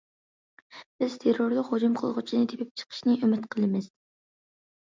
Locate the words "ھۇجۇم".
1.73-1.97